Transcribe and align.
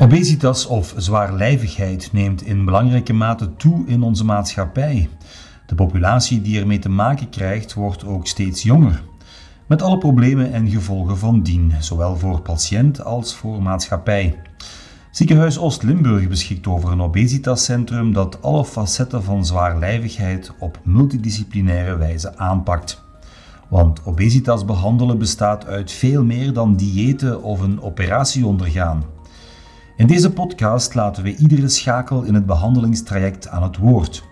Obesitas 0.00 0.66
of 0.66 0.94
zwaarlijvigheid 0.96 2.08
neemt 2.12 2.42
in 2.42 2.64
belangrijke 2.64 3.12
mate 3.12 3.56
toe 3.56 3.86
in 3.86 4.02
onze 4.02 4.24
maatschappij. 4.24 5.08
De 5.66 5.74
populatie 5.74 6.42
die 6.42 6.60
ermee 6.60 6.78
te 6.78 6.88
maken 6.88 7.30
krijgt 7.30 7.74
wordt 7.74 8.04
ook 8.04 8.26
steeds 8.26 8.62
jonger. 8.62 9.02
Met 9.66 9.82
alle 9.82 9.98
problemen 9.98 10.52
en 10.52 10.68
gevolgen 10.68 11.18
van 11.18 11.42
dien, 11.42 11.72
zowel 11.80 12.16
voor 12.16 12.40
patiënt 12.40 13.04
als 13.04 13.34
voor 13.34 13.62
maatschappij. 13.62 14.38
Ziekenhuis 15.10 15.58
Oost-Limburg 15.58 16.28
beschikt 16.28 16.66
over 16.66 16.92
een 16.92 17.02
obesitascentrum 17.02 18.12
dat 18.12 18.42
alle 18.42 18.64
facetten 18.64 19.22
van 19.22 19.46
zwaarlijvigheid 19.46 20.52
op 20.58 20.80
multidisciplinaire 20.84 21.96
wijze 21.96 22.36
aanpakt. 22.36 23.02
Want 23.68 24.04
obesitas 24.04 24.64
behandelen 24.64 25.18
bestaat 25.18 25.66
uit 25.66 25.92
veel 25.92 26.24
meer 26.24 26.52
dan 26.52 26.76
diëten 26.76 27.42
of 27.42 27.60
een 27.60 27.82
operatie 27.82 28.46
ondergaan. 28.46 29.16
In 29.98 30.06
deze 30.06 30.32
podcast 30.32 30.94
laten 30.94 31.22
we 31.22 31.36
iedere 31.36 31.68
schakel 31.68 32.22
in 32.22 32.34
het 32.34 32.46
behandelingstraject 32.46 33.48
aan 33.48 33.62
het 33.62 33.76
woord, 33.76 34.24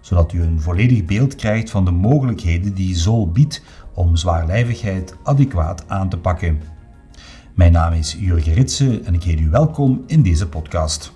zodat 0.00 0.32
u 0.32 0.42
een 0.42 0.60
volledig 0.60 1.04
beeld 1.04 1.34
krijgt 1.34 1.70
van 1.70 1.84
de 1.84 1.90
mogelijkheden 1.90 2.74
die 2.74 2.96
ZOL 2.96 3.30
biedt 3.30 3.62
om 3.94 4.16
zwaarlijvigheid 4.16 5.16
adequaat 5.22 5.84
aan 5.88 6.08
te 6.08 6.18
pakken. 6.18 6.60
Mijn 7.54 7.72
naam 7.72 7.92
is 7.92 8.16
Jurgen 8.18 8.54
Ritsen 8.54 9.04
en 9.04 9.14
ik 9.14 9.22
heet 9.22 9.40
u 9.40 9.50
welkom 9.50 10.04
in 10.06 10.22
deze 10.22 10.48
podcast. 10.48 11.12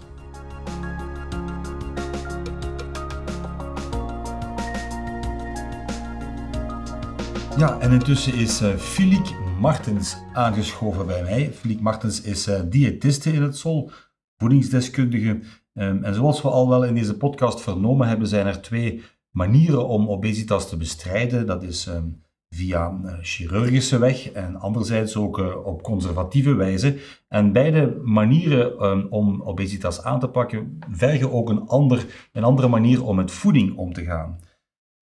Ja, 7.57 7.79
en 7.79 7.93
intussen 7.93 8.34
is 8.34 8.62
uh, 8.62 8.74
Philippe 8.77 9.41
Martens 9.62 10.16
aangeschoven 10.33 11.07
bij 11.07 11.23
mij. 11.23 11.52
Philippe 11.52 11.83
Martens 11.83 12.21
is 12.21 12.48
uh, 12.48 12.61
diëtiste 12.66 13.33
in 13.33 13.43
het 13.43 13.57
SOL, 13.57 13.91
voedingsdeskundige. 14.37 15.29
Um, 15.74 16.05
en 16.05 16.15
zoals 16.15 16.43
we 16.43 16.49
al 16.49 16.68
wel 16.68 16.85
in 16.85 16.95
deze 16.95 17.16
podcast 17.16 17.60
vernomen 17.60 18.09
hebben, 18.09 18.29
zijn 18.29 18.46
er 18.46 18.63
twee 18.63 19.02
manieren 19.30 19.88
om 19.88 20.09
obesitas 20.09 20.68
te 20.68 20.77
bestrijden. 20.77 21.46
Dat 21.46 21.63
is 21.63 21.87
um, 21.87 22.23
via 22.49 22.88
een 22.88 23.07
eh, 23.07 23.18
chirurgische 23.21 23.99
weg 23.99 24.30
en 24.30 24.57
anderzijds 24.57 25.16
ook 25.16 25.38
uh, 25.38 25.66
op 25.66 25.83
conservatieve 25.83 26.55
wijze. 26.55 26.99
En 27.29 27.52
beide 27.52 28.01
manieren 28.05 28.85
um, 28.85 29.07
om 29.10 29.43
obesitas 29.43 30.02
aan 30.02 30.21
te 30.21 30.29
pakken 30.29 30.79
vergen 30.90 31.33
ook 31.33 31.49
een, 31.49 31.68
ander, 31.68 32.29
een 32.33 32.45
andere 32.45 32.68
manier 32.68 33.05
om 33.05 33.16
met 33.16 33.30
voeding 33.30 33.77
om 33.77 33.93
te 33.93 34.05
gaan. 34.05 34.38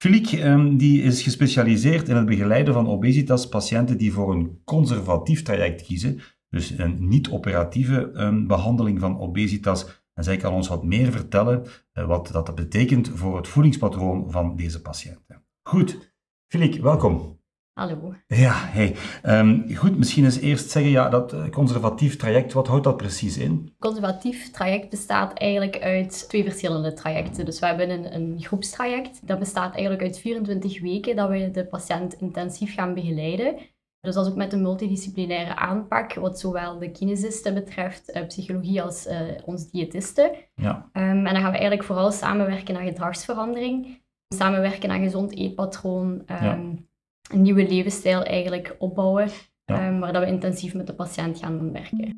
Philippe 0.02 0.42
um, 0.42 0.76
die 0.76 1.02
is 1.02 1.22
gespecialiseerd 1.22 2.08
in 2.08 2.16
het 2.16 2.26
begeleiden 2.26 2.74
van 2.74 2.88
obesitas-patiënten 2.88 3.98
die 3.98 4.12
voor 4.12 4.32
een 4.32 4.60
conservatief 4.64 5.42
traject 5.42 5.82
kiezen, 5.82 6.20
dus 6.48 6.70
een 6.70 7.08
niet-operatieve 7.08 8.10
um, 8.14 8.46
behandeling 8.46 9.00
van 9.00 9.18
obesitas. 9.18 10.04
En 10.14 10.24
zij 10.24 10.36
kan 10.36 10.52
ons 10.52 10.68
wat 10.68 10.84
meer 10.84 11.12
vertellen 11.12 11.66
uh, 11.94 12.06
wat 12.06 12.28
dat 12.32 12.54
betekent 12.54 13.10
voor 13.14 13.36
het 13.36 13.48
voedingspatroon 13.48 14.30
van 14.30 14.56
deze 14.56 14.82
patiënten. 14.82 15.44
Goed, 15.62 16.14
Philippe, 16.46 16.82
welkom. 16.82 17.39
Hallo. 17.80 18.14
Ja, 18.26 18.52
hey. 18.54 18.96
Um, 19.24 19.76
goed, 19.76 19.98
misschien 19.98 20.24
eens 20.24 20.40
eerst 20.40 20.70
zeggen, 20.70 20.90
ja, 20.90 21.08
dat 21.08 21.32
uh, 21.32 21.48
conservatief 21.48 22.16
traject, 22.16 22.52
wat 22.52 22.66
houdt 22.66 22.84
dat 22.84 22.96
precies 22.96 23.38
in? 23.38 23.74
Conservatief 23.78 24.50
traject 24.50 24.90
bestaat 24.90 25.38
eigenlijk 25.38 25.78
uit 25.78 26.28
twee 26.28 26.42
verschillende 26.42 26.92
trajecten. 26.92 27.44
Dus 27.44 27.58
we 27.58 27.66
hebben 27.66 27.90
een, 27.90 28.14
een 28.14 28.36
groepstraject. 28.40 29.26
Dat 29.26 29.38
bestaat 29.38 29.72
eigenlijk 29.72 30.02
uit 30.02 30.18
24 30.18 30.80
weken 30.80 31.16
dat 31.16 31.28
we 31.28 31.50
de 31.50 31.66
patiënt 31.66 32.14
intensief 32.14 32.74
gaan 32.74 32.94
begeleiden. 32.94 33.56
Dus 34.00 34.14
dat 34.14 34.24
is 34.24 34.30
ook 34.30 34.38
met 34.38 34.52
een 34.52 34.62
multidisciplinaire 34.62 35.56
aanpak, 35.56 36.14
wat 36.14 36.40
zowel 36.40 36.78
de 36.78 36.90
kinesisten 36.90 37.54
betreft, 37.54 38.16
uh, 38.16 38.26
psychologie 38.26 38.82
als 38.82 39.06
uh, 39.06 39.20
ons 39.44 39.70
diëtisten. 39.70 40.30
Ja. 40.54 40.90
Um, 40.92 41.02
en 41.02 41.24
dan 41.24 41.42
gaan 41.42 41.52
we 41.52 41.58
eigenlijk 41.58 41.84
vooral 41.84 42.12
samenwerken 42.12 42.76
aan 42.76 42.86
gedragsverandering, 42.86 44.02
samenwerken 44.34 44.90
aan 44.90 45.02
gezond 45.02 45.36
eetpatroon, 45.36 46.08
um, 46.08 46.24
ja 46.26 46.88
een 47.32 47.42
nieuwe 47.42 47.68
levensstijl 47.68 48.22
eigenlijk 48.22 48.76
opbouwen, 48.78 49.28
ja. 49.64 49.88
um, 49.88 50.00
waar 50.00 50.12
dat 50.12 50.22
we 50.22 50.28
intensief 50.28 50.74
met 50.74 50.86
de 50.86 50.94
patiënt 50.94 51.38
gaan 51.38 51.72
werken. 51.72 52.14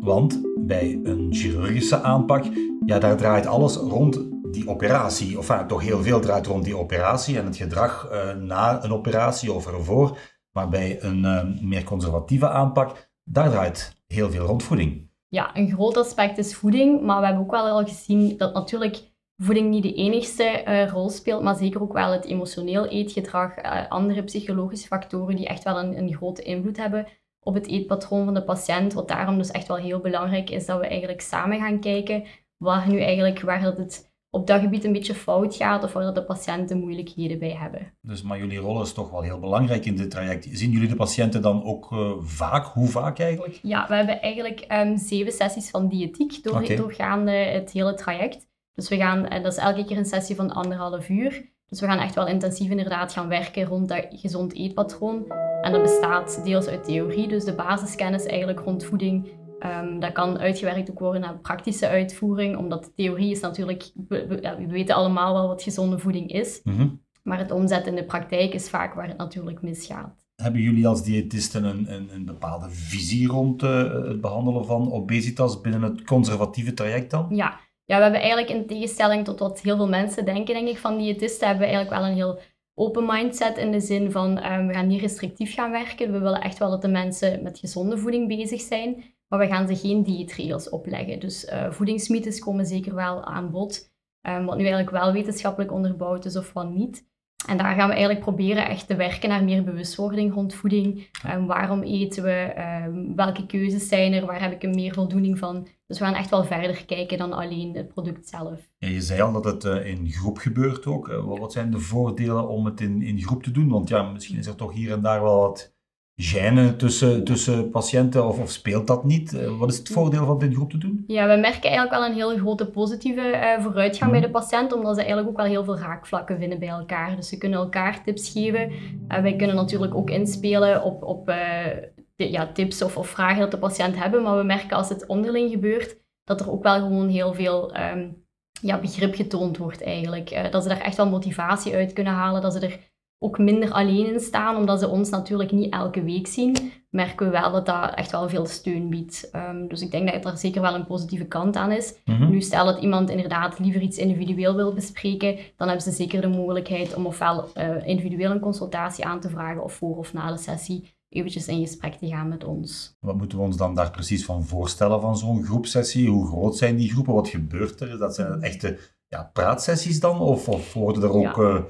Want 0.00 0.40
bij 0.60 1.00
een 1.02 1.28
chirurgische 1.30 2.02
aanpak, 2.02 2.44
ja, 2.86 2.98
daar 2.98 3.16
draait 3.16 3.46
alles 3.46 3.76
rond 3.76 4.20
die 4.52 4.68
operatie. 4.68 5.38
Of 5.38 5.50
enfin, 5.50 5.66
toch 5.66 5.82
heel 5.82 6.02
veel 6.02 6.20
draait 6.20 6.46
rond 6.46 6.64
die 6.64 6.76
operatie 6.76 7.38
en 7.38 7.44
het 7.44 7.56
gedrag 7.56 8.08
uh, 8.12 8.34
na 8.34 8.84
een 8.84 8.92
operatie 8.92 9.52
of 9.52 9.66
ervoor. 9.66 10.18
Maar 10.52 10.68
bij 10.68 11.02
een 11.02 11.18
uh, 11.18 11.42
meer 11.60 11.84
conservatieve 11.84 12.48
aanpak, 12.48 13.10
daar 13.24 13.50
draait 13.50 14.02
heel 14.06 14.30
veel 14.30 14.46
rond 14.46 14.62
voeding. 14.62 15.10
Ja, 15.28 15.56
een 15.56 15.70
groot 15.72 15.96
aspect 15.96 16.38
is 16.38 16.54
voeding, 16.54 17.02
maar 17.02 17.20
we 17.20 17.26
hebben 17.26 17.44
ook 17.44 17.50
wel 17.50 17.66
al 17.66 17.84
gezien 17.84 18.36
dat 18.36 18.54
natuurlijk 18.54 19.13
voeding 19.36 19.70
niet 19.70 19.82
de 19.82 19.94
enigste 19.94 20.64
uh, 20.68 20.88
rol 20.88 21.10
speelt, 21.10 21.42
maar 21.42 21.56
zeker 21.56 21.82
ook 21.82 21.92
wel 21.92 22.12
het 22.12 22.24
emotioneel 22.24 22.86
eetgedrag, 22.86 23.64
uh, 23.64 23.88
andere 23.88 24.22
psychologische 24.22 24.86
factoren 24.86 25.36
die 25.36 25.46
echt 25.46 25.64
wel 25.64 25.78
een, 25.78 25.98
een, 25.98 26.14
grote 26.14 26.42
invloed 26.42 26.76
hebben 26.76 27.06
op 27.40 27.54
het 27.54 27.66
eetpatroon 27.66 28.24
van 28.24 28.34
de 28.34 28.44
patiënt. 28.44 28.92
Wat 28.92 29.08
daarom 29.08 29.38
dus 29.38 29.50
echt 29.50 29.68
wel 29.68 29.76
heel 29.76 30.00
belangrijk 30.00 30.50
is 30.50 30.66
dat 30.66 30.80
we 30.80 30.86
eigenlijk 30.86 31.20
samen 31.20 31.58
gaan 31.58 31.80
kijken 31.80 32.24
waar 32.56 32.88
nu 32.88 33.00
eigenlijk, 33.00 33.40
waar 33.40 33.62
dat 33.62 33.76
het 33.76 34.12
op 34.30 34.46
dat 34.46 34.60
gebied 34.60 34.84
een 34.84 34.92
beetje 34.92 35.14
fout 35.14 35.56
gaat 35.56 35.84
of 35.84 35.92
waar 35.92 36.02
dat 36.02 36.14
de 36.14 36.24
patiënten 36.24 36.78
moeilijkheden 36.78 37.38
bij 37.38 37.52
hebben. 37.52 37.92
Dus, 38.00 38.22
maar 38.22 38.38
jullie 38.38 38.58
rol 38.58 38.82
is 38.82 38.92
toch 38.92 39.10
wel 39.10 39.22
heel 39.22 39.38
belangrijk 39.38 39.84
in 39.84 39.96
dit 39.96 40.10
traject. 40.10 40.48
Zien 40.50 40.70
jullie 40.70 40.88
de 40.88 40.96
patiënten 40.96 41.42
dan 41.42 41.64
ook 41.64 41.92
uh, 41.92 42.12
vaak? 42.20 42.64
Hoe 42.64 42.88
vaak 42.88 43.18
eigenlijk? 43.18 43.58
Ja, 43.62 43.86
we 43.88 43.94
hebben 43.94 44.20
eigenlijk 44.20 44.66
um, 44.72 44.96
zeven 44.96 45.32
sessies 45.32 45.70
van 45.70 45.88
diëtiek 45.88 46.42
door, 46.42 46.62
okay. 46.62 46.76
doorgaande 46.76 47.30
het 47.30 47.70
hele 47.70 47.94
traject. 47.94 48.46
Dus 48.74 48.88
we 48.88 48.96
gaan, 48.96 49.26
en 49.26 49.42
dat 49.42 49.52
is 49.52 49.58
elke 49.58 49.84
keer 49.84 49.96
een 49.96 50.04
sessie 50.04 50.36
van 50.36 50.52
anderhalf 50.52 51.08
uur. 51.08 51.52
Dus 51.68 51.80
we 51.80 51.86
gaan 51.86 51.98
echt 51.98 52.14
wel 52.14 52.26
intensief 52.26 52.70
inderdaad 52.70 53.12
gaan 53.12 53.28
werken 53.28 53.64
rond 53.64 53.88
dat 53.88 54.06
gezond 54.10 54.54
eetpatroon. 54.54 55.24
En 55.62 55.72
dat 55.72 55.82
bestaat 55.82 56.40
deels 56.44 56.66
uit 56.66 56.84
theorie, 56.84 57.28
dus 57.28 57.44
de 57.44 57.54
basiskennis 57.54 58.24
eigenlijk 58.24 58.60
rond 58.60 58.84
voeding. 58.84 59.28
Um, 59.60 60.00
dat 60.00 60.12
kan 60.12 60.38
uitgewerkt 60.38 60.90
ook 60.90 60.98
worden 60.98 61.20
naar 61.20 61.38
praktische 61.38 61.88
uitvoering, 61.88 62.56
omdat 62.56 62.92
theorie 62.96 63.30
is 63.30 63.40
natuurlijk, 63.40 63.90
we, 64.08 64.66
weten 64.68 64.94
allemaal 64.94 65.34
wel 65.34 65.48
wat 65.48 65.62
gezonde 65.62 65.98
voeding 65.98 66.30
is. 66.32 66.60
Mm 66.64 66.76
-hmm. 66.76 67.02
Maar 67.22 67.38
het 67.38 67.50
omzetten 67.50 67.90
in 67.90 67.96
de 67.96 68.04
praktijk 68.04 68.54
is 68.54 68.68
vaak 68.68 68.94
waar 68.94 69.08
het 69.08 69.16
natuurlijk 69.16 69.62
misgaat. 69.62 70.24
Hebben 70.36 70.60
jullie 70.60 70.86
als 70.86 71.04
diëtisten 71.04 71.64
een, 71.64 71.92
een, 71.92 72.08
een 72.14 72.24
bepaalde 72.24 72.70
visie 72.70 73.28
rond 73.28 73.62
uh, 73.62 73.92
het 73.92 74.20
behandelen 74.20 74.64
van 74.64 74.92
obesitas 74.92 75.60
binnen 75.60 75.82
het 75.82 76.04
conservatieve 76.04 76.74
traject 76.74 77.10
dan? 77.10 77.26
Ja, 77.30 77.60
ja, 77.84 77.96
we 77.96 78.02
hebben 78.02 78.20
eigenlijk 78.20 78.50
in 78.50 78.66
tegenstelling 78.66 79.24
tot 79.24 79.38
wat 79.38 79.60
heel 79.60 79.76
veel 79.76 79.88
mensen 79.88 80.24
denken, 80.24 80.54
denk 80.54 80.68
ik, 80.68 80.78
van 80.78 80.98
diëtisten, 80.98 81.46
hebben 81.46 81.66
we 81.66 81.72
eigenlijk 81.72 82.02
wel 82.02 82.10
een 82.10 82.16
heel 82.16 82.40
open 82.74 83.06
mindset 83.06 83.56
in 83.56 83.72
de 83.72 83.80
zin 83.80 84.10
van 84.10 84.52
um, 84.52 84.66
we 84.66 84.72
gaan 84.72 84.86
niet 84.86 85.00
restrictief 85.00 85.54
gaan 85.54 85.70
werken. 85.70 86.12
We 86.12 86.18
willen 86.18 86.40
echt 86.40 86.58
wel 86.58 86.70
dat 86.70 86.82
de 86.82 86.88
mensen 86.88 87.42
met 87.42 87.58
gezonde 87.58 87.98
voeding 87.98 88.28
bezig 88.28 88.60
zijn, 88.60 89.04
maar 89.28 89.38
we 89.38 89.46
gaan 89.46 89.66
ze 89.66 89.76
geen 89.76 90.02
dieetregels 90.02 90.68
opleggen. 90.68 91.20
Dus 91.20 91.44
uh, 91.44 91.70
voedingsmythes 91.70 92.38
komen 92.38 92.66
zeker 92.66 92.94
wel 92.94 93.24
aan 93.24 93.50
bod, 93.50 93.92
um, 94.22 94.44
wat 94.44 94.56
nu 94.56 94.62
eigenlijk 94.62 94.90
wel 94.90 95.12
wetenschappelijk 95.12 95.72
onderbouwd 95.72 96.24
is 96.24 96.36
of 96.36 96.52
wat 96.52 96.70
niet. 96.70 97.12
En 97.46 97.56
daar 97.56 97.74
gaan 97.74 97.88
we 97.88 97.94
eigenlijk 97.94 98.24
proberen 98.24 98.68
echt 98.68 98.86
te 98.86 98.96
werken 98.96 99.28
naar 99.28 99.44
meer 99.44 99.64
bewustwording 99.64 100.34
rond 100.34 100.54
voeding. 100.54 101.08
Um, 101.34 101.46
waarom 101.46 101.82
eten 101.82 102.22
we? 102.22 102.54
Um, 102.86 103.16
welke 103.16 103.46
keuzes 103.46 103.88
zijn 103.88 104.12
er? 104.12 104.26
Waar 104.26 104.42
heb 104.42 104.52
ik 104.52 104.62
er 104.62 104.74
meer 104.74 104.94
voldoening 104.94 105.38
van? 105.38 105.66
Dus 105.86 105.98
we 105.98 106.04
gaan 106.04 106.14
echt 106.14 106.30
wel 106.30 106.44
verder 106.44 106.84
kijken 106.84 107.18
dan 107.18 107.32
alleen 107.32 107.76
het 107.76 107.88
product 107.88 108.28
zelf. 108.28 108.60
Ja, 108.78 108.88
je 108.88 109.00
zei 109.00 109.20
al 109.20 109.32
dat 109.32 109.44
het 109.44 109.64
uh, 109.64 109.86
in 109.86 110.10
groep 110.10 110.38
gebeurt 110.38 110.86
ook. 110.86 111.08
Uh, 111.08 111.24
wat 111.24 111.52
zijn 111.52 111.70
de 111.70 111.78
voordelen 111.78 112.48
om 112.48 112.64
het 112.64 112.80
in, 112.80 113.02
in 113.02 113.22
groep 113.22 113.42
te 113.42 113.50
doen? 113.50 113.68
Want 113.68 113.88
ja, 113.88 114.02
misschien 114.02 114.38
is 114.38 114.46
er 114.46 114.56
toch 114.56 114.72
hier 114.72 114.92
en 114.92 115.02
daar 115.02 115.22
wel 115.22 115.40
wat 115.40 115.73
gêne 116.16 116.76
tussen, 116.76 117.24
tussen 117.24 117.70
patiënten 117.70 118.26
of, 118.26 118.38
of 118.38 118.50
speelt 118.50 118.86
dat 118.86 119.04
niet? 119.04 119.32
Uh, 119.32 119.58
wat 119.58 119.70
is 119.70 119.78
het 119.78 119.88
voordeel 119.88 120.26
van 120.26 120.38
dit 120.38 120.54
groep 120.54 120.70
te 120.70 120.78
doen? 120.78 121.04
Ja, 121.06 121.28
we 121.28 121.40
merken 121.40 121.70
eigenlijk 121.70 121.90
wel 121.90 122.04
een 122.04 122.14
hele 122.14 122.38
grote 122.38 122.66
positieve 122.66 123.30
uh, 123.30 123.62
vooruitgang 123.62 124.12
mm. 124.12 124.18
bij 124.18 124.26
de 124.26 124.32
patiënt, 124.32 124.72
omdat 124.72 124.94
ze 124.94 125.00
eigenlijk 125.00 125.28
ook 125.28 125.36
wel 125.36 125.46
heel 125.46 125.64
veel 125.64 125.78
raakvlakken 125.78 126.38
vinden 126.38 126.58
bij 126.58 126.68
elkaar. 126.68 127.16
Dus 127.16 127.28
ze 127.28 127.38
kunnen 127.38 127.58
elkaar 127.58 128.02
tips 128.04 128.30
geven. 128.30 128.70
Uh, 128.70 129.20
wij 129.20 129.36
kunnen 129.36 129.56
natuurlijk 129.56 129.94
ook 129.94 130.10
inspelen 130.10 130.82
op, 130.82 131.02
op 131.02 131.26
de, 131.26 132.30
ja, 132.30 132.52
tips 132.52 132.82
of, 132.82 132.96
of 132.96 133.08
vragen 133.08 133.40
dat 133.40 133.50
de 133.50 133.58
patiënt 133.58 133.96
hebben, 133.96 134.22
maar 134.22 134.36
we 134.36 134.44
merken 134.44 134.76
als 134.76 134.88
het 134.88 135.06
onderling 135.06 135.50
gebeurt, 135.50 135.96
dat 136.24 136.40
er 136.40 136.50
ook 136.50 136.62
wel 136.62 136.78
gewoon 136.78 137.08
heel 137.08 137.34
veel 137.34 137.76
um, 137.76 138.22
ja, 138.60 138.80
begrip 138.80 139.14
getoond 139.14 139.56
wordt 139.56 139.82
eigenlijk. 139.82 140.48
dat 140.50 140.62
ze 140.62 140.68
daar 140.68 140.80
echt 140.80 140.96
wel 140.96 141.08
motivatie 141.08 141.74
uit 141.74 141.92
kunnen 141.92 142.12
halen, 142.12 142.42
dat 142.42 142.52
ze 142.52 142.60
er 142.60 142.78
ook 143.24 143.38
minder 143.38 143.70
alleen 143.72 144.12
in 144.12 144.20
staan, 144.20 144.56
omdat 144.56 144.80
ze 144.80 144.88
ons 144.88 145.10
natuurlijk 145.10 145.52
niet 145.52 145.72
elke 145.72 146.02
week 146.02 146.26
zien, 146.26 146.72
merken 146.90 147.26
we 147.26 147.32
wel 147.32 147.52
dat 147.52 147.66
dat 147.66 147.94
echt 147.94 148.10
wel 148.10 148.28
veel 148.28 148.46
steun 148.46 148.88
biedt. 148.88 149.30
Um, 149.32 149.68
dus 149.68 149.80
ik 149.80 149.90
denk 149.90 150.12
dat 150.12 150.32
er 150.32 150.38
zeker 150.38 150.60
wel 150.60 150.74
een 150.74 150.86
positieve 150.86 151.24
kant 151.24 151.56
aan 151.56 151.72
is. 151.72 151.94
Mm-hmm. 152.04 152.30
Nu 152.30 152.40
stel 152.40 152.64
dat 152.64 152.82
iemand 152.82 153.10
inderdaad 153.10 153.58
liever 153.58 153.80
iets 153.80 153.98
individueel 153.98 154.54
wil 154.54 154.74
bespreken, 154.74 155.36
dan 155.56 155.68
hebben 155.68 155.84
ze 155.84 155.90
zeker 155.90 156.20
de 156.20 156.28
mogelijkheid 156.28 156.94
om 156.94 157.06
ofwel 157.06 157.48
uh, 157.54 157.86
individueel 157.86 158.30
een 158.30 158.40
consultatie 158.40 159.04
aan 159.04 159.20
te 159.20 159.28
vragen 159.28 159.62
of 159.62 159.72
voor 159.72 159.96
of 159.96 160.12
na 160.12 160.32
de 160.32 160.38
sessie 160.38 160.92
eventjes 161.08 161.48
in 161.48 161.60
gesprek 161.60 161.94
te 161.94 162.06
gaan 162.06 162.28
met 162.28 162.44
ons. 162.44 162.96
Wat 163.00 163.16
moeten 163.16 163.38
we 163.38 163.44
ons 163.44 163.56
dan 163.56 163.74
daar 163.74 163.90
precies 163.90 164.24
van 164.24 164.44
voorstellen 164.44 165.00
van 165.00 165.16
zo'n 165.16 165.44
groepsessie? 165.44 166.08
Hoe 166.08 166.26
groot 166.26 166.56
zijn 166.56 166.76
die 166.76 166.90
groepen? 166.90 167.14
Wat 167.14 167.28
gebeurt 167.28 167.80
er? 167.80 167.98
Dat 167.98 168.14
zijn 168.14 168.42
echte 168.42 168.78
ja, 169.08 169.30
praatsessies 169.32 170.00
dan? 170.00 170.20
Of, 170.20 170.48
of 170.48 170.72
worden 170.72 171.02
er 171.02 171.12
ook 171.12 171.42
eh, 171.42 171.62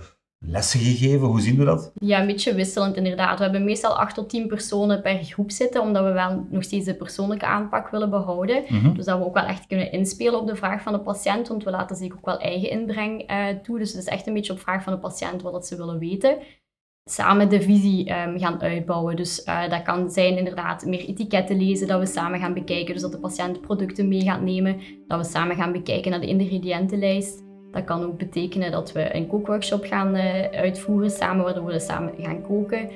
lessen 0.46 0.80
gegeven? 0.80 1.26
Hoe 1.26 1.40
zien 1.40 1.56
we 1.58 1.64
dat? 1.64 1.92
Ja, 1.94 2.20
een 2.20 2.26
beetje 2.26 2.54
wisselend 2.54 2.96
inderdaad. 2.96 3.38
We 3.38 3.44
hebben 3.44 3.64
meestal 3.64 3.98
8 3.98 4.14
tot 4.14 4.28
10 4.28 4.46
personen 4.46 5.02
per 5.02 5.24
groep 5.24 5.50
zitten, 5.50 5.80
omdat 5.80 6.04
we 6.04 6.12
wel 6.12 6.46
nog 6.50 6.62
steeds 6.62 6.84
de 6.84 6.94
persoonlijke 6.94 7.46
aanpak 7.46 7.88
willen 7.88 8.10
behouden. 8.10 8.62
Mhm. 8.68 8.94
Dus 8.94 9.04
dat 9.04 9.18
we 9.18 9.24
ook 9.24 9.34
wel 9.34 9.46
echt 9.46 9.66
kunnen 9.66 9.92
inspelen 9.92 10.40
op 10.40 10.46
de 10.46 10.56
vraag 10.56 10.82
van 10.82 10.92
de 10.92 11.00
patiënt, 11.00 11.48
want 11.48 11.64
we 11.64 11.70
laten 11.70 11.96
zich 11.96 12.12
ook 12.12 12.24
wel 12.24 12.38
eigen 12.38 12.70
inbreng 12.70 13.22
eh, 13.22 13.46
toe. 13.62 13.78
Dus 13.78 13.92
het 13.92 14.00
is 14.00 14.08
echt 14.08 14.26
een 14.26 14.34
beetje 14.34 14.52
op 14.52 14.60
vraag 14.60 14.82
van 14.82 14.92
de 14.92 14.98
patiënt 14.98 15.42
wat 15.42 15.52
dat 15.52 15.66
ze 15.66 15.76
willen 15.76 15.98
weten. 15.98 16.38
Samen 17.10 17.48
de 17.48 17.62
visie 17.62 18.08
ehm, 18.08 18.38
gaan 18.38 18.62
uitbouwen. 18.62 19.16
Dus 19.16 19.42
eh, 19.42 19.70
dat 19.70 19.82
kan 19.82 20.10
zijn 20.10 20.38
inderdaad 20.38 20.84
meer 20.84 21.04
etiketten 21.04 21.56
lezen, 21.56 21.86
dat 21.86 22.00
we 22.00 22.06
samen 22.06 22.40
gaan 22.40 22.54
bekijken. 22.54 22.92
Dus 22.92 23.02
dat 23.02 23.12
de 23.12 23.18
patiënt 23.18 23.60
producten 23.60 24.08
mee 24.08 24.22
gaat 24.22 24.40
nemen, 24.40 24.80
dat 25.06 25.18
we 25.26 25.32
samen 25.32 25.56
gaan 25.56 25.72
bekijken 25.72 26.10
naar 26.10 26.20
de 26.20 26.26
ingrediëntenlijst. 26.26 27.43
Dat 27.74 27.84
kan 27.84 28.02
ook 28.02 28.18
betekenen 28.18 28.70
dat 28.70 28.92
we 28.92 29.14
een 29.14 29.26
kookworkshop 29.26 29.84
gaan 29.84 30.14
eh, 30.14 30.58
uitvoeren 30.60 31.10
samen, 31.10 31.44
waardoor 31.44 31.64
we 31.64 31.80
samen 31.80 32.14
gaan 32.18 32.42
koken. 32.42 32.88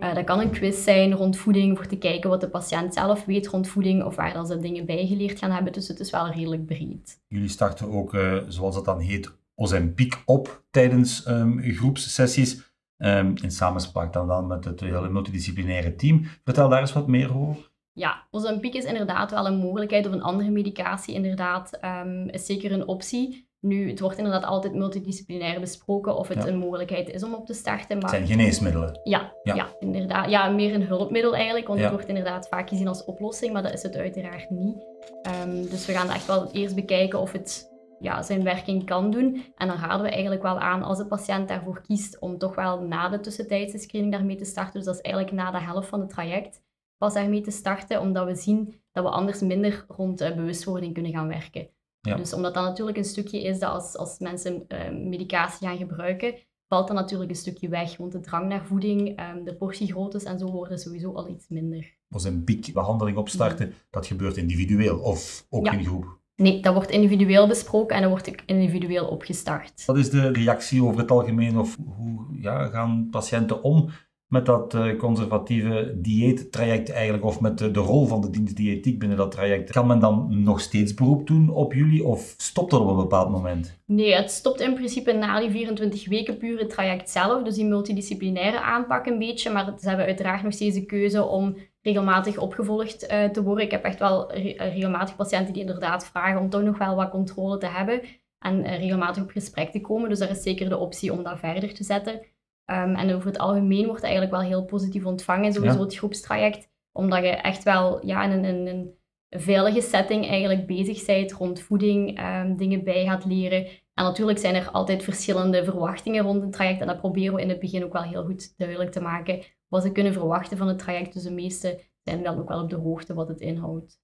Eh, 0.00 0.14
dat 0.14 0.24
kan 0.24 0.40
een 0.40 0.50
quiz 0.50 0.84
zijn 0.84 1.12
rond 1.12 1.36
voeding, 1.36 1.76
voor 1.76 1.86
te 1.86 1.96
kijken 1.98 2.30
wat 2.30 2.40
de 2.40 2.48
patiënt 2.48 2.94
zelf 2.94 3.24
weet 3.24 3.46
rond 3.46 3.68
voeding 3.68 4.04
of 4.04 4.16
waar 4.16 4.32
dat 4.32 4.48
ze 4.48 4.58
dingen 4.58 4.86
bijgeleerd 4.86 5.38
gaan 5.38 5.50
hebben. 5.50 5.72
Dus 5.72 5.88
het 5.88 6.00
is 6.00 6.10
wel 6.10 6.28
redelijk 6.28 6.66
breed. 6.66 7.20
Jullie 7.28 7.48
starten 7.48 7.90
ook, 7.90 8.14
eh, 8.14 8.36
zoals 8.48 8.74
dat 8.74 8.84
dan 8.84 8.98
heet, 8.98 9.32
Ozempiek 9.54 10.22
op 10.24 10.62
tijdens 10.70 11.24
ehm, 11.24 11.58
groepssessies. 11.58 12.72
ehm, 12.96 13.34
in 13.42 13.50
samenspraak 13.50 14.12
dan, 14.12 14.26
dan 14.28 14.46
met 14.46 14.64
het 14.64 14.80
hele 14.80 15.08
multidisciplinaire 15.08 15.94
team. 15.94 16.24
Vertel 16.44 16.68
daar 16.68 16.80
eens 16.80 16.92
wat 16.92 17.06
meer 17.06 17.36
over. 17.36 17.70
Ja, 17.92 18.26
Ozempic 18.30 18.74
is 18.74 18.84
inderdaad 18.84 19.30
wel 19.30 19.46
een 19.46 19.58
mogelijkheid, 19.58 20.06
of 20.06 20.12
een 20.12 20.22
andere 20.22 20.50
medicatie 20.50 21.14
inderdaad, 21.14 21.78
ehm, 21.80 22.28
is 22.28 22.46
zeker 22.46 22.72
een 22.72 22.86
optie. 22.86 23.48
Nu, 23.64 23.88
het 23.90 24.00
wordt 24.00 24.18
inderdaad 24.18 24.44
altijd 24.44 24.74
multidisciplinair 24.74 25.60
besproken 25.60 26.16
of 26.16 26.28
het 26.28 26.42
Ja. 26.42 26.48
een 26.48 26.58
mogelijkheid 26.58 27.08
is 27.10 27.22
om 27.24 27.34
op 27.34 27.46
te 27.46 27.54
starten. 27.54 27.86
Het 27.88 28.00
Maar 28.00 28.10
zijn 28.10 28.26
geneesmiddelen. 28.26 29.00
ja, 29.04 29.32
Ja. 29.42 29.54
ja. 29.54 29.66
inderdaad. 29.78 30.30
Ja, 30.30 30.48
meer 30.48 30.74
een 30.74 30.86
hulpmiddel 30.86 31.34
eigenlijk, 31.34 31.66
want 31.66 31.78
Ja. 31.78 31.84
het 31.84 31.94
wordt 31.94 32.08
inderdaad 32.08 32.48
vaak 32.48 32.68
gezien 32.68 32.88
als 32.88 33.04
oplossing, 33.04 33.52
maar 33.52 33.62
dat 33.62 33.72
is 33.72 33.82
het 33.82 33.96
uiteraard 33.96 34.50
niet. 34.50 34.76
Ehm, 35.22 35.62
dus 35.62 35.86
we 35.86 35.92
gaan 35.92 36.08
echt 36.10 36.26
wel 36.26 36.50
eerst 36.52 36.74
bekijken 36.74 37.20
of 37.20 37.32
het 37.32 37.72
ja, 38.00 38.22
zijn 38.22 38.42
werking 38.44 38.84
kan 38.86 39.10
doen. 39.10 39.44
En 39.56 39.68
dan 39.68 39.76
raden 39.76 40.02
we 40.02 40.10
eigenlijk 40.10 40.42
wel 40.42 40.58
aan 40.58 40.82
als 40.82 40.98
de 40.98 41.06
patiënt 41.06 41.48
daarvoor 41.48 41.80
kiest 41.80 42.20
om 42.20 42.38
toch 42.38 42.54
wel 42.54 42.80
na 42.80 43.08
de 43.08 43.20
tussentijdse 43.20 43.78
screening 43.78 44.12
daarmee 44.12 44.36
te 44.36 44.44
starten. 44.44 44.72
Dus 44.74 44.84
dat 44.84 44.94
is 44.94 45.00
eigenlijk 45.00 45.34
na 45.34 45.50
de 45.50 45.60
helft 45.60 45.88
van 45.88 46.00
het 46.00 46.08
traject 46.08 46.62
pas 46.98 47.14
daarmee 47.14 47.40
te 47.40 47.50
starten, 47.50 48.00
omdat 48.00 48.26
we 48.26 48.34
zien 48.34 48.80
dat 48.92 49.04
we 49.04 49.10
anders 49.10 49.40
minder 49.40 49.84
rond 49.88 50.20
eh, 50.20 50.34
bewustwording 50.34 50.94
kunnen 50.94 51.12
gaan 51.12 51.28
werken. 51.28 51.68
Ja. 52.08 52.16
Dus 52.16 52.32
omdat 52.34 52.54
dat 52.54 52.64
natuurlijk 52.64 52.96
een 52.96 53.04
stukje 53.04 53.42
is 53.42 53.58
dat 53.58 53.70
als, 53.70 53.96
als 53.96 54.18
mensen 54.18 54.64
eh, 54.68 54.90
medicatie 54.90 55.66
gaan 55.66 55.76
gebruiken, 55.76 56.34
valt 56.68 56.86
dat 56.88 56.96
natuurlijk 56.96 57.30
een 57.30 57.36
stukje 57.36 57.68
weg. 57.68 57.96
Want 57.96 58.12
de 58.12 58.20
drang 58.20 58.48
naar 58.48 58.66
voeding, 58.66 59.16
ehm, 59.16 59.44
de 59.44 59.54
portiegroottes 59.54 60.22
en 60.24 60.38
zo 60.38 60.50
worden 60.50 60.78
sowieso 60.78 61.12
al 61.12 61.28
iets 61.28 61.48
minder. 61.48 61.94
Ozempiek 62.10 62.72
behandeling 62.72 63.16
opstarten, 63.16 63.74
dat 63.90 64.06
gebeurt 64.06 64.36
individueel 64.36 64.98
of 64.98 65.46
ook 65.50 65.66
Ja. 65.66 65.72
in 65.72 65.84
groep. 65.84 66.22
Nee, 66.36 66.60
dat 66.62 66.74
wordt 66.74 66.90
individueel 66.90 67.46
besproken 67.48 67.96
en 67.96 68.02
dat 68.02 68.10
wordt 68.10 68.42
individueel 68.46 69.06
opgestart. 69.06 69.84
Wat 69.84 69.96
is 69.96 70.10
de 70.10 70.28
reactie 70.32 70.84
over 70.84 71.00
het 71.00 71.10
algemeen 71.10 71.58
of 71.58 71.76
hoe 71.96 72.26
ja, 72.40 72.66
gaan 72.66 73.08
patiënten 73.10 73.62
om 73.62 73.88
met 74.28 74.46
dat 74.46 74.74
eh, 74.74 74.96
conservatieve 74.96 75.94
dieettraject 75.96 76.90
eigenlijk 76.90 77.24
of 77.24 77.40
met 77.40 77.58
de, 77.58 77.72
rol 77.72 78.06
van 78.06 78.20
de 78.20 78.30
dienst 78.30 78.98
binnen 78.98 79.16
dat 79.16 79.30
traject? 79.30 79.70
Kan 79.70 79.86
men 79.86 79.98
dan 79.98 80.42
nog 80.42 80.60
steeds 80.60 80.94
beroep 80.94 81.26
doen 81.26 81.50
op 81.50 81.72
jullie 81.72 82.04
of 82.04 82.34
stopt 82.36 82.70
dat 82.70 82.80
op 82.80 82.88
een 82.88 82.96
bepaald 82.96 83.30
moment? 83.30 83.78
Nee, 83.86 84.14
het 84.14 84.30
stopt 84.30 84.60
in 84.60 84.74
principe 84.74 85.12
na 85.12 85.40
die 85.40 85.50
24 85.50 86.08
weken 86.08 86.36
puur 86.36 86.58
het 86.58 86.70
traject 86.70 87.10
zelf, 87.10 87.42
dus 87.42 87.54
die 87.54 87.64
multidisciplinaire 87.64 88.60
aanpak 88.60 89.06
een 89.06 89.18
beetje. 89.18 89.50
Maar 89.50 89.74
ze 89.80 89.88
hebben 89.88 90.06
uiteraard 90.06 90.42
nog 90.42 90.52
steeds 90.52 90.74
de 90.74 90.86
keuze 90.86 91.24
om 91.24 91.56
regelmatig 91.82 92.38
opgevolgd 92.38 93.06
eh, 93.06 93.24
te 93.24 93.42
worden. 93.42 93.64
Ik 93.64 93.70
heb 93.70 93.84
echt 93.84 93.98
wel 93.98 94.30
eh, 94.30 94.56
regelmatig 94.56 95.16
patiënten 95.16 95.52
die 95.52 95.62
inderdaad 95.62 96.06
vragen 96.06 96.40
om 96.40 96.50
toch 96.50 96.62
nog 96.62 96.78
wel 96.78 96.94
wat 96.94 97.10
controle 97.10 97.58
te 97.58 97.66
hebben 97.66 98.00
en 98.38 98.62
regelmatig 98.62 99.22
op 99.22 99.30
gesprek 99.30 99.70
te 99.70 99.80
komen. 99.80 100.08
Dus 100.08 100.18
daar 100.18 100.30
is 100.30 100.42
zeker 100.42 100.68
de 100.68 100.78
optie 100.78 101.12
om 101.12 101.22
dat 101.22 101.38
verder 101.38 101.74
te 101.74 101.84
zetten. 101.84 102.20
Ehm, 102.64 102.94
en 102.94 103.14
over 103.14 103.26
het 103.26 103.38
algemeen 103.38 103.84
wordt 103.84 104.00
het 104.02 104.10
eigenlijk 104.10 104.32
wel 104.32 104.42
heel 104.42 104.64
positief 104.64 105.04
ontvangen, 105.04 105.52
sowieso 105.52 105.78
Ja. 105.78 105.84
het 105.84 105.96
groepstraject, 105.96 106.68
omdat 106.92 107.22
je 107.22 107.28
echt 107.28 107.62
wel 107.62 108.06
ja, 108.06 108.24
in 108.24 108.30
een, 108.30 108.44
in 108.44 108.66
een 108.66 108.94
veilige 109.40 109.80
setting 109.80 110.28
eigenlijk 110.28 110.66
bezig 110.66 111.04
bent 111.04 111.32
rond 111.32 111.60
voeding, 111.60 112.18
ehm, 112.18 112.56
dingen 112.56 112.84
bij 112.84 113.04
gaat 113.04 113.24
leren. 113.24 113.66
En 113.94 114.04
natuurlijk 114.04 114.38
zijn 114.38 114.54
er 114.54 114.70
altijd 114.70 115.02
verschillende 115.02 115.64
verwachtingen 115.64 116.22
rond 116.24 116.42
een 116.42 116.50
traject. 116.50 116.80
En 116.80 116.86
dat 116.86 116.98
proberen 117.00 117.34
we 117.34 117.42
in 117.42 117.48
het 117.48 117.58
begin 117.60 117.84
ook 117.84 117.92
wel 117.92 118.02
heel 118.02 118.24
goed 118.24 118.54
duidelijk 118.56 118.90
te 118.92 119.00
maken. 119.00 119.42
Wat 119.68 119.82
ze 119.82 119.92
kunnen 119.92 120.12
verwachten 120.12 120.56
van 120.56 120.68
het 120.68 120.78
traject. 120.78 121.12
Dus 121.12 121.22
de 121.22 121.32
meesten 121.32 121.78
zijn 122.02 122.22
dan 122.22 122.38
ook 122.38 122.48
wel 122.48 122.62
op 122.62 122.70
de 122.70 122.76
hoogte 122.76 123.14
wat 123.14 123.28
het 123.28 123.40
inhoudt. 123.40 123.98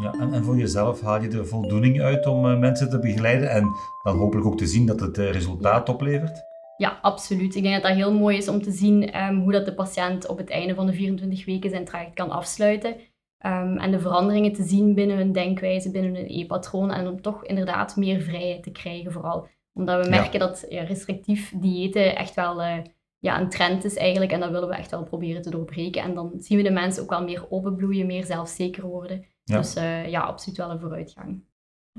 Ja, 0.00 0.12
en, 0.20 0.32
en 0.32 0.44
voor 0.44 0.56
jezelf 0.56 1.00
haal 1.00 1.22
je 1.22 1.28
er 1.28 1.46
voldoening 1.46 2.00
uit 2.00 2.26
om 2.26 2.46
eh, 2.50 2.58
mensen 2.58 2.90
te 2.90 2.98
begeleiden 2.98 3.50
en 3.50 3.70
dan 4.02 4.16
hopelijk 4.18 4.46
ook 4.46 4.56
te 4.58 4.66
zien 4.66 4.86
dat 4.86 5.00
het 5.00 5.18
eh, 5.18 5.30
resultaat 5.30 5.88
oplevert? 5.88 6.42
Ja, 6.76 6.98
absoluut. 7.02 7.54
Ik 7.54 7.62
denk 7.62 7.74
dat 7.74 7.82
dat 7.82 7.92
heel 7.94 8.12
mooi 8.14 8.36
is 8.36 8.48
om 8.48 8.62
te 8.62 8.70
zien 8.70 9.12
ehm, 9.12 9.34
hoe 9.36 9.52
dat 9.52 9.64
de 9.64 9.74
patiënt 9.74 10.26
op 10.26 10.38
het 10.38 10.50
einde 10.50 10.74
van 10.74 10.86
de 10.86 10.92
24 10.92 11.44
weken 11.44 11.70
zijn 11.70 11.84
traject 11.84 12.14
kan 12.14 12.30
afsluiten. 12.30 12.96
Ehm, 13.38 13.76
en 13.76 13.90
de 13.90 14.00
veranderingen 14.00 14.52
te 14.52 14.62
zien 14.62 14.94
binnen 14.94 15.16
hun 15.16 15.32
denkwijze, 15.32 15.90
binnen 15.90 16.14
hun 16.14 16.26
e-patroon. 16.28 16.90
En 16.92 17.06
om 17.08 17.20
toch 17.22 17.44
inderdaad 17.44 17.96
meer 17.96 18.20
vrijheid 18.20 18.62
te 18.62 18.70
krijgen 18.70 19.12
vooral. 19.12 19.48
Omdat 19.74 19.96
we 20.06 20.10
Ja. 20.12 20.20
merken 20.20 20.40
dat 20.40 20.66
ja, 20.68 20.82
restrictief 20.82 21.52
diëten 21.56 22.16
echt 22.16 22.34
wel 22.34 22.62
eh, 22.62 22.76
ja, 23.18 23.40
een 23.40 23.48
trend 23.48 23.84
is 23.84 23.96
eigenlijk. 23.96 24.32
En 24.32 24.40
dat 24.40 24.50
willen 24.50 24.68
we 24.68 24.74
echt 24.74 24.90
wel 24.90 25.02
proberen 25.02 25.42
te 25.42 25.50
doorbreken. 25.50 26.02
En 26.02 26.14
dan 26.14 26.32
zien 26.38 26.56
we 26.58 26.64
de 26.64 26.70
mensen 26.70 27.02
ook 27.02 27.10
wel 27.10 27.24
meer 27.24 27.46
openbloeien, 27.50 28.06
meer 28.06 28.24
zelfzeker 28.24 28.86
worden. 28.86 29.24
Ja. 29.44 29.56
Dus 29.56 29.74
eh, 29.74 30.08
ja, 30.08 30.20
absoluut 30.20 30.58
wel 30.58 30.70
een 30.70 30.80
vooruitgang. 30.80 31.44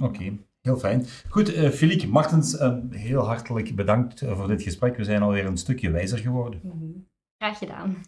Oké, 0.01 0.37
heel 0.61 0.77
fijn. 0.77 1.05
Goed, 1.29 1.49
Filiek 1.49 2.07
Martens, 2.07 2.57
eh, 2.57 2.77
heel 2.89 3.21
hartelijk 3.21 3.75
bedankt 3.75 4.19
voor 4.25 4.47
dit 4.47 4.61
gesprek. 4.61 4.97
We 4.97 5.03
zijn 5.03 5.21
alweer 5.21 5.45
een 5.45 5.57
stukje 5.57 5.91
wijzer 5.91 6.17
geworden. 6.17 6.59
Mhm. 6.63 6.99
Graag 7.37 7.57
gedaan. 7.57 8.01